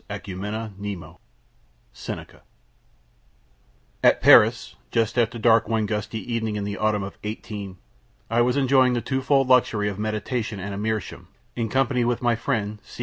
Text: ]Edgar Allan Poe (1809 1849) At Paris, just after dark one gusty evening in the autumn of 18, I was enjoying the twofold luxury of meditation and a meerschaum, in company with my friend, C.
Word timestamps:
]Edgar 0.09 0.31
Allan 0.33 0.73
Poe 0.81 1.17
(1809 1.21 2.39
1849) 2.41 2.41
At 4.03 4.19
Paris, 4.19 4.75
just 4.89 5.15
after 5.15 5.37
dark 5.37 5.67
one 5.67 5.85
gusty 5.85 6.17
evening 6.33 6.55
in 6.55 6.63
the 6.63 6.75
autumn 6.75 7.03
of 7.03 7.19
18, 7.23 7.77
I 8.27 8.41
was 8.41 8.57
enjoying 8.57 8.93
the 8.93 9.01
twofold 9.01 9.47
luxury 9.47 9.87
of 9.89 9.99
meditation 9.99 10.59
and 10.59 10.73
a 10.73 10.77
meerschaum, 10.79 11.27
in 11.55 11.69
company 11.69 12.03
with 12.03 12.23
my 12.23 12.35
friend, 12.35 12.79
C. 12.83 12.99